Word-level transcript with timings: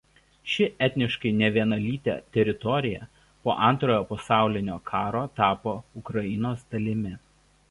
Ši 0.51 0.65
etniškai 0.85 1.33
nevienalytė 1.41 2.15
teritorija 2.37 3.03
po 3.45 3.55
Antrojo 3.69 4.09
pasaulinio 4.15 4.79
karo 4.93 5.23
tapo 5.43 5.77
Ukrainos 6.03 6.67
dalimi. 6.75 7.19